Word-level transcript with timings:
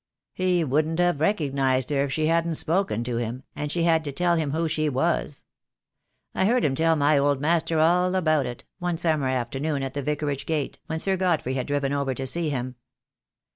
He 0.33 0.63
wouldn't 0.63 0.97
have 0.97 1.21
recognized 1.21 1.91
her 1.91 2.03
if 2.05 2.11
she 2.11 2.25
hadn't 2.25 2.55
spoken 2.55 3.03
to 3.03 3.17
him, 3.17 3.43
and 3.55 3.71
she 3.71 3.83
had 3.83 4.03
to 4.05 4.11
tell 4.11 4.35
him 4.35 4.49
who 4.49 4.67
she 4.67 4.89
was. 4.89 5.43
I 6.33 6.45
heard 6.45 6.65
him 6.65 6.73
tell 6.73 6.95
my 6.95 7.19
old 7.19 7.39
master 7.39 7.77
all 7.77 8.15
about 8.15 8.47
it, 8.47 8.63
one 8.79 8.97
summer 8.97 9.27
afternoon 9.27 9.83
at 9.83 9.93
the 9.93 10.01
Vicarage 10.01 10.47
gate, 10.47 10.79
when 10.87 10.99
Sir 10.99 11.17
Godfrey 11.17 11.53
had 11.53 11.67
driven 11.67 11.93
over 11.93 12.15
to 12.15 12.25
see 12.25 12.49
him. 12.49 12.77